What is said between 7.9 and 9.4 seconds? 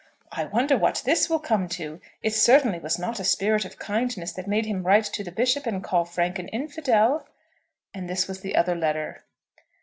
And this was the other letter.